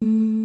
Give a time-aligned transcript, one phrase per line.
[0.00, 0.37] Regular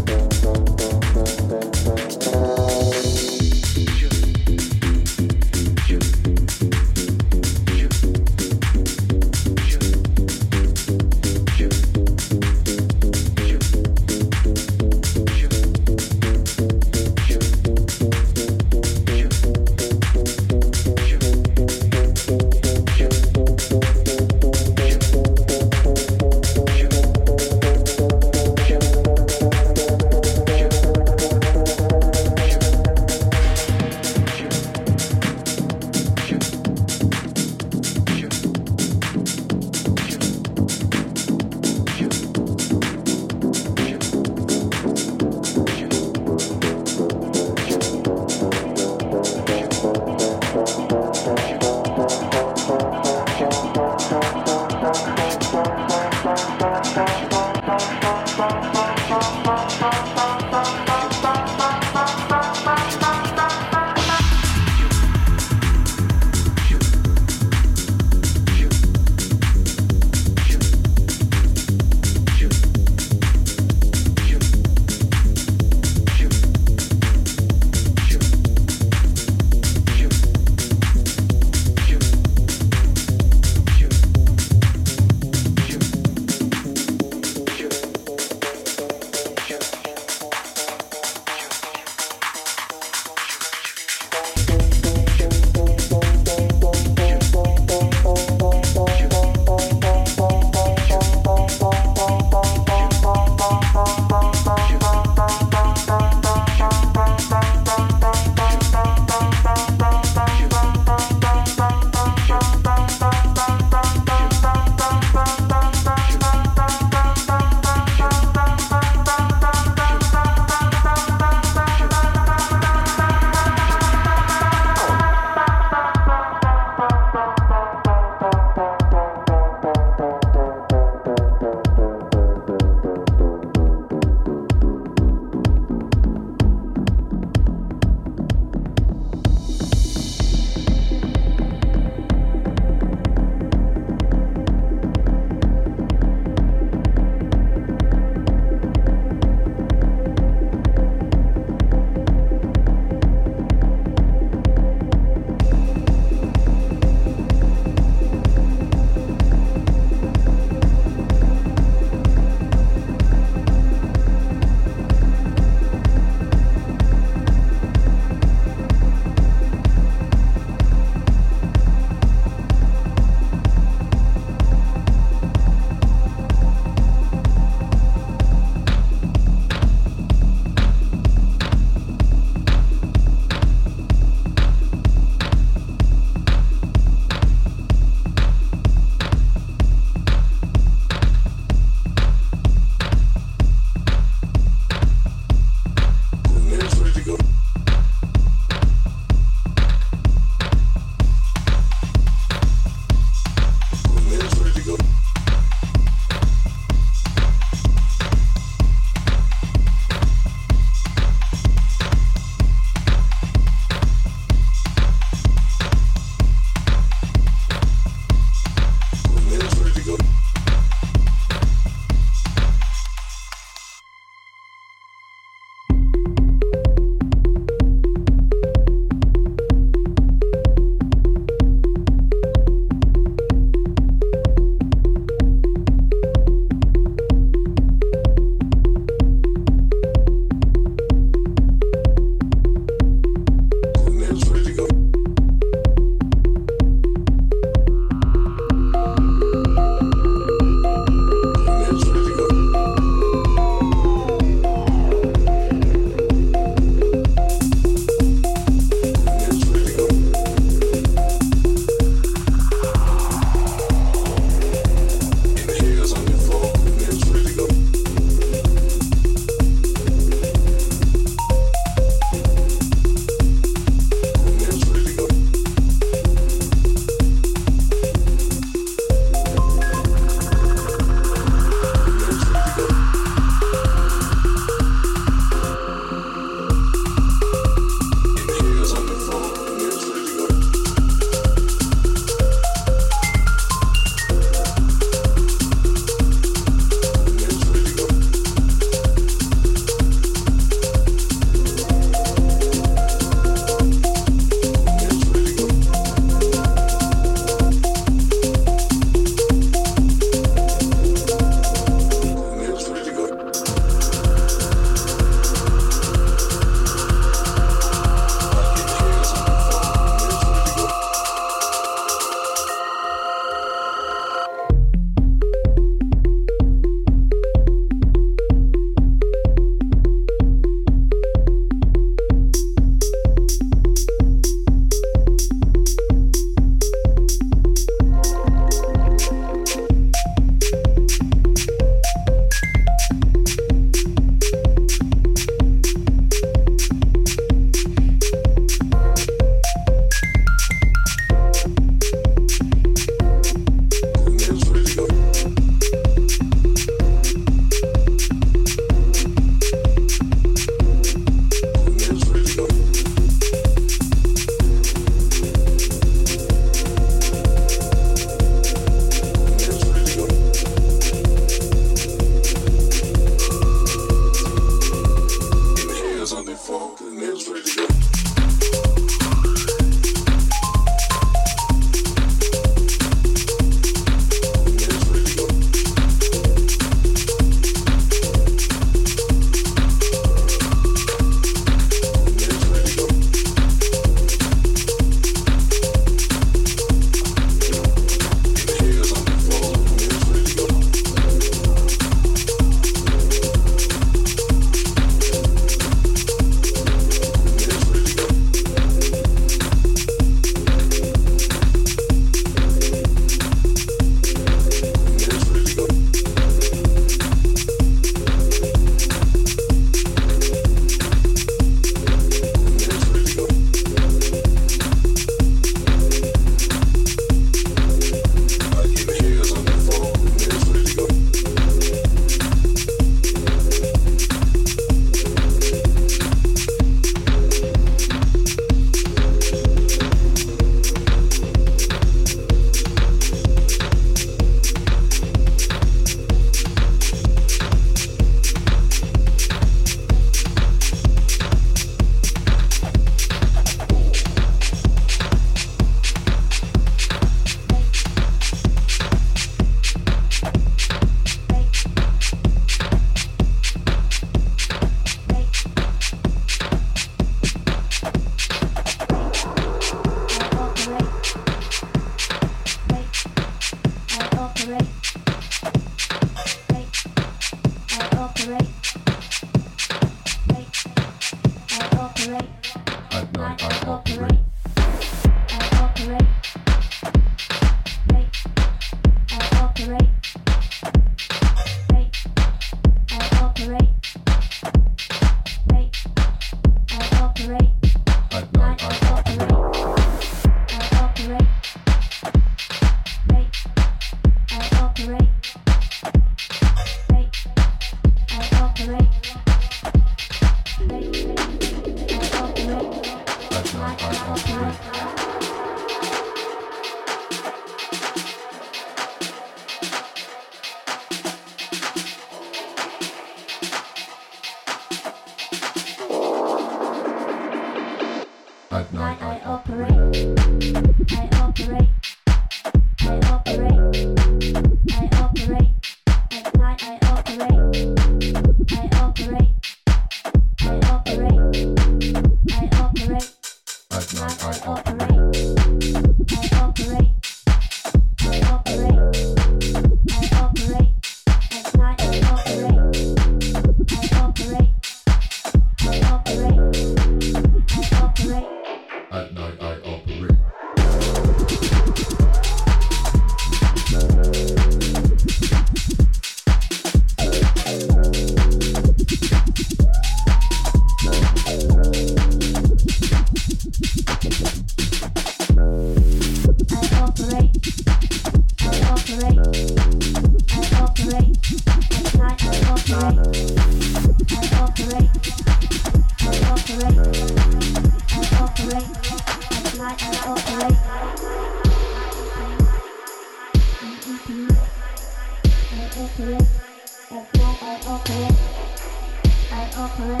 [599.68, 600.00] I operate,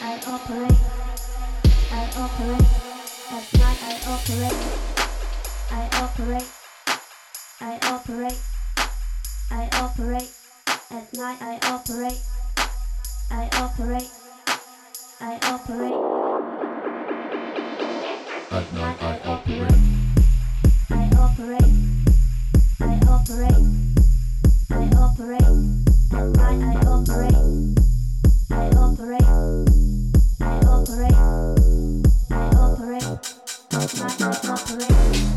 [0.00, 0.78] I operate,
[1.92, 2.66] I operate,
[3.28, 4.56] that's why I operate,
[5.70, 6.48] I operate,
[7.60, 8.40] I operate,
[9.50, 10.30] I operate,
[10.90, 12.20] at night I operate,
[13.30, 14.10] I operate,
[15.20, 15.92] I operate,
[18.50, 19.82] at night I operate,
[20.90, 21.68] I operate,
[22.80, 23.60] I operate,
[24.70, 25.42] I operate,
[26.12, 27.77] at night I operate
[28.76, 29.22] operate,
[30.40, 31.12] I operate,
[32.30, 33.04] I operate,
[33.72, 35.27] I operate.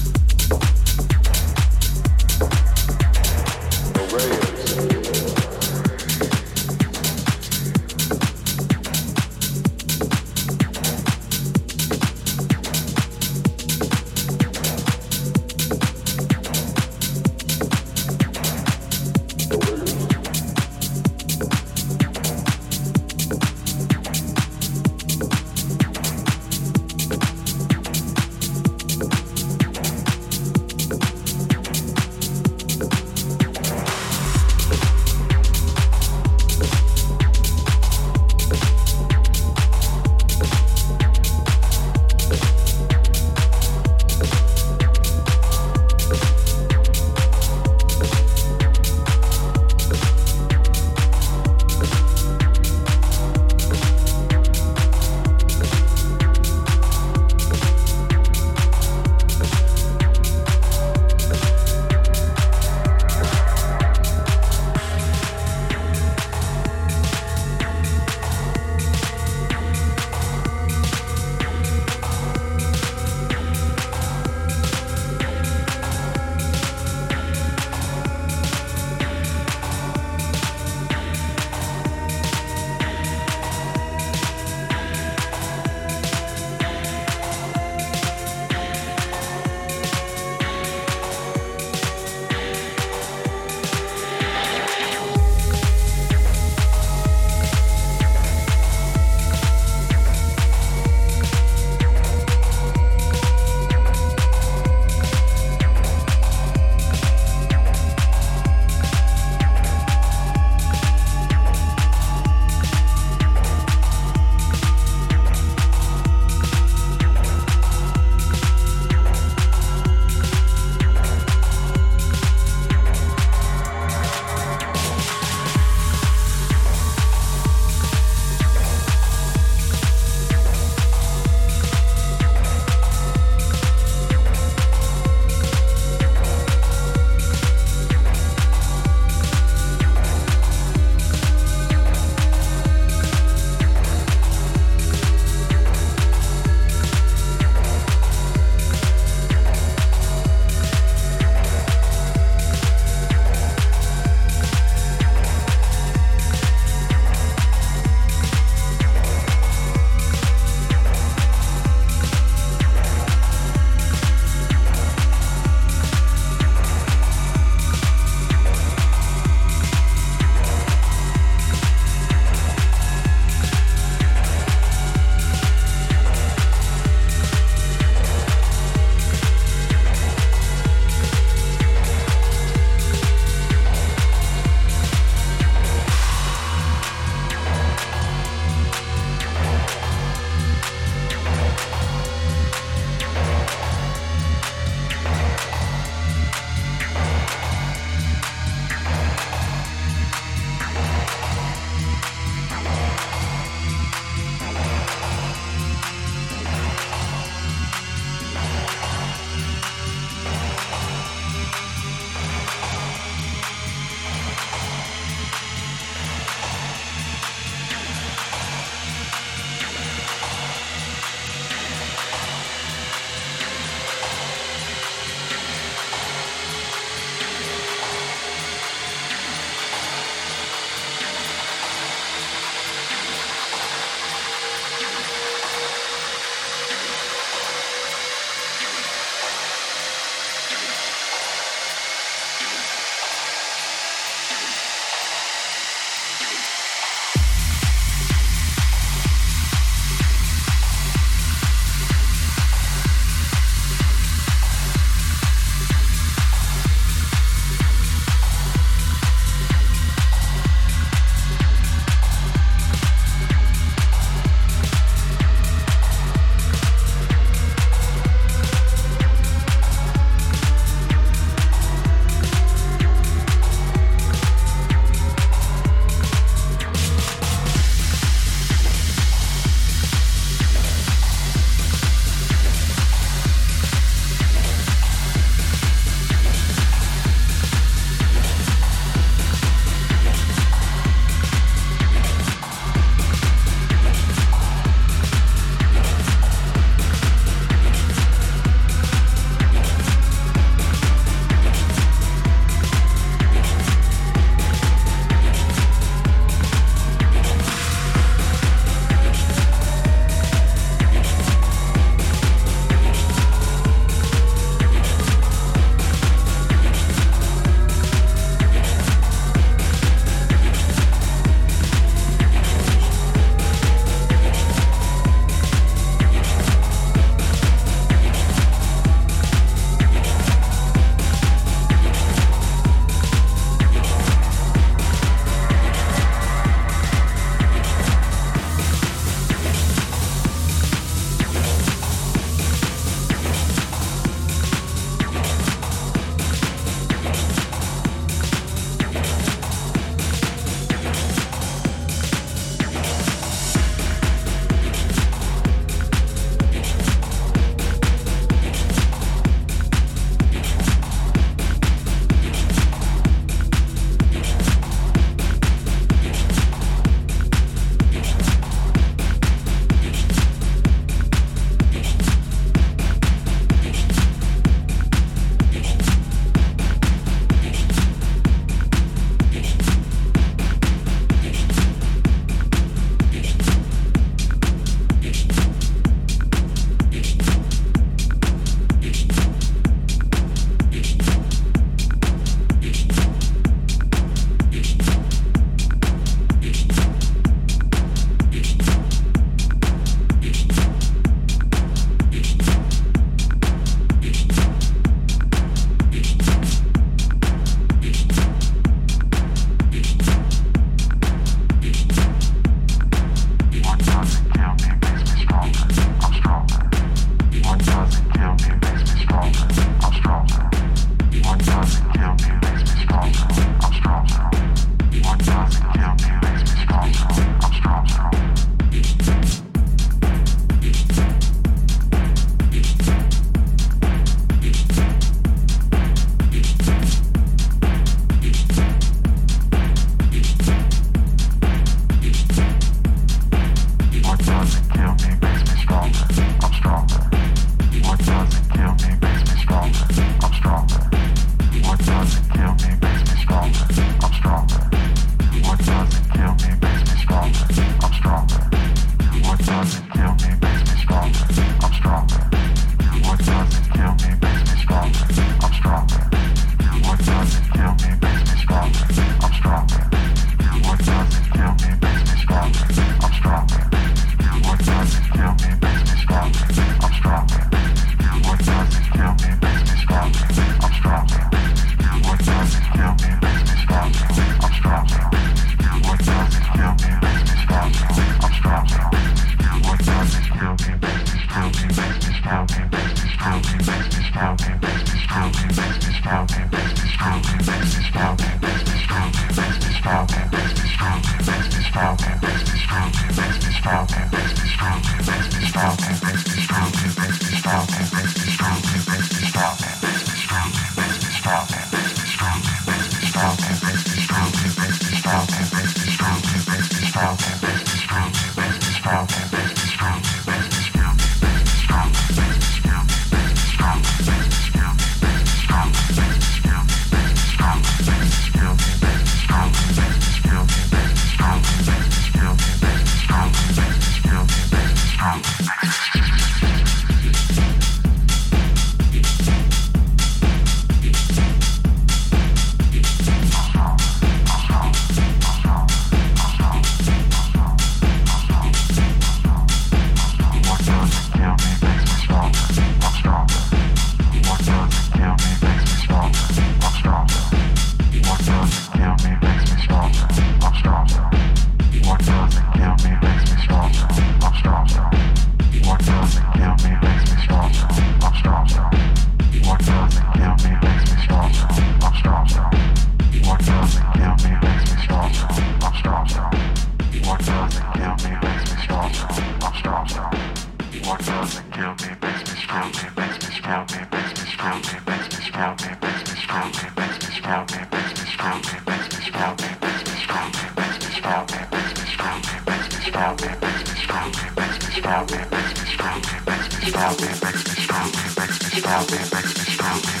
[599.62, 600.00] you.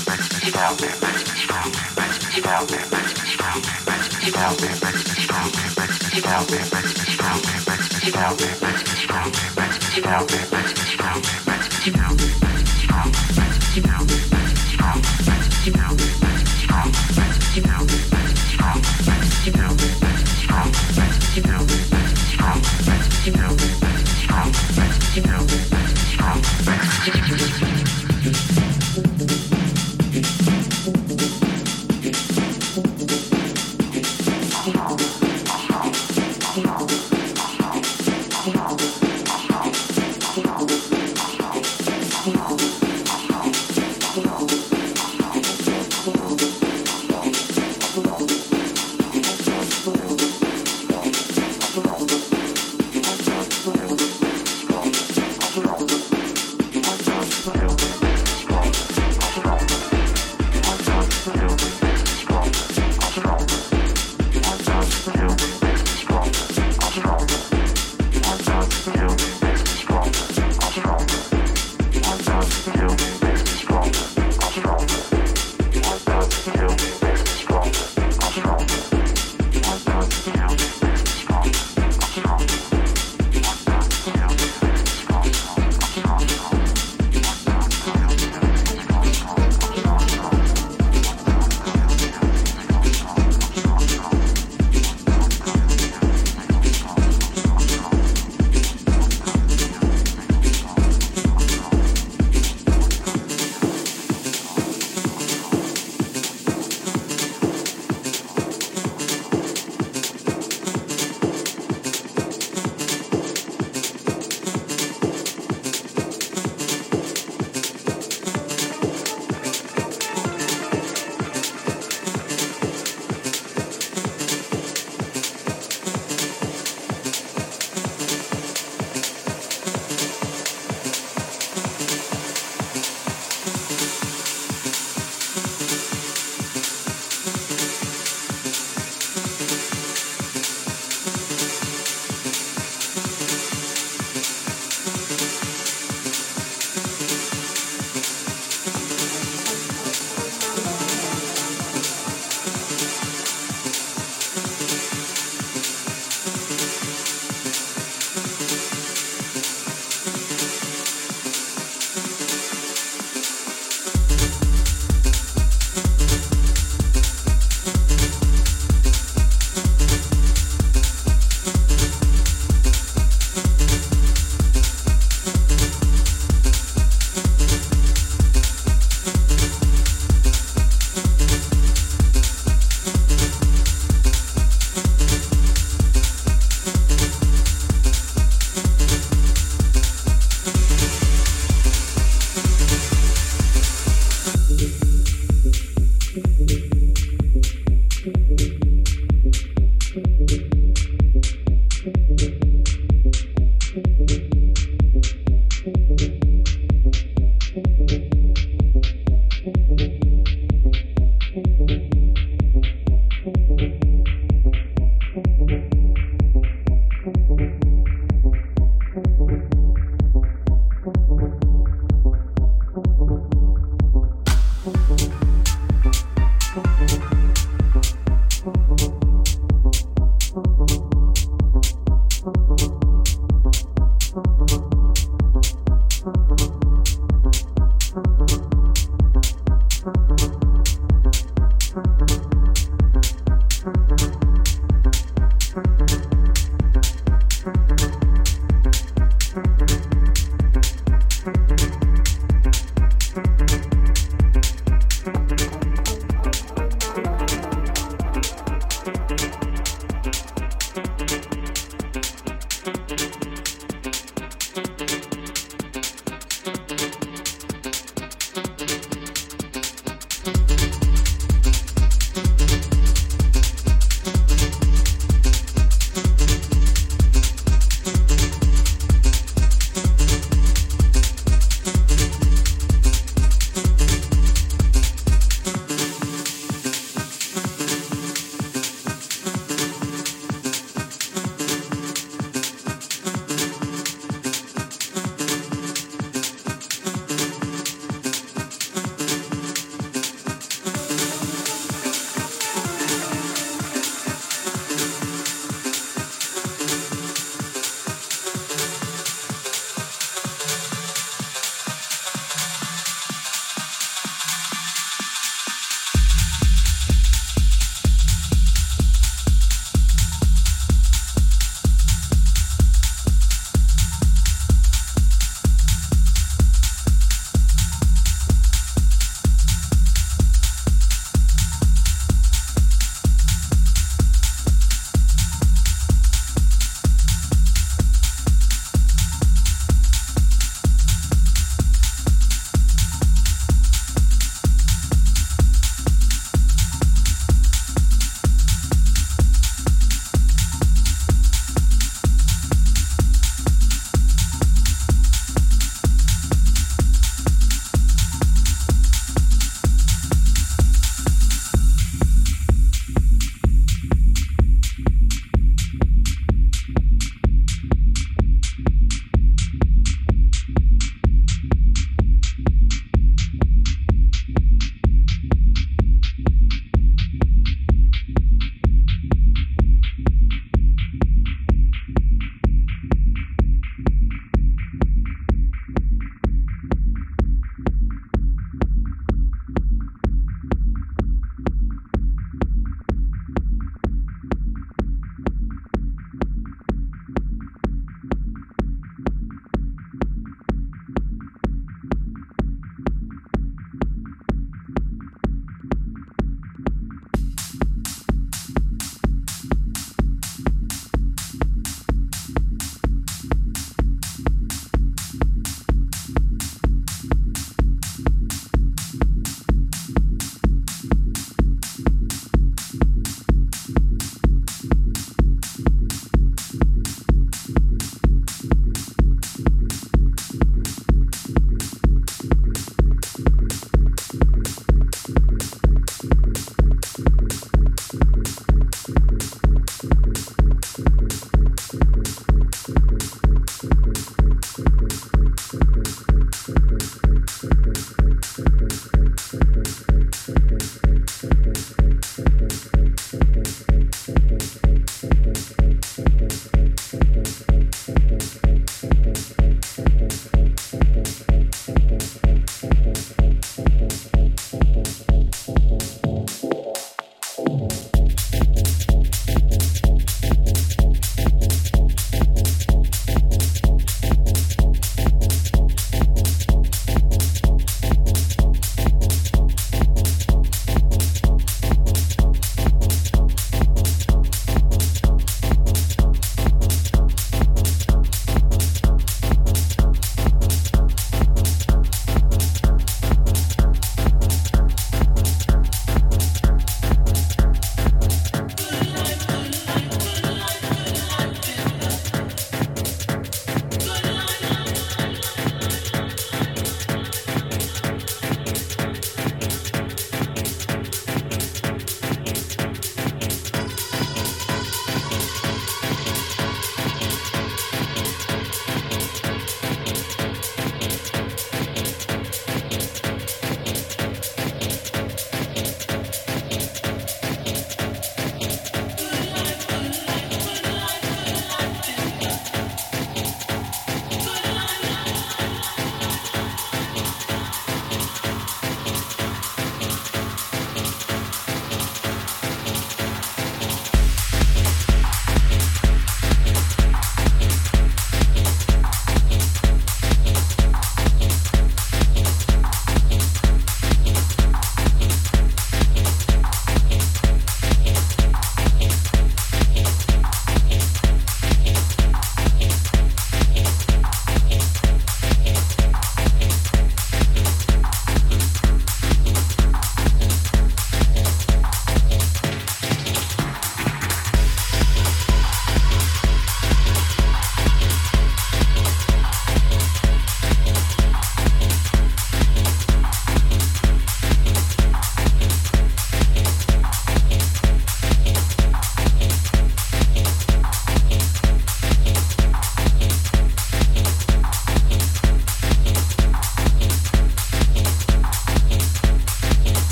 [23.32, 23.59] know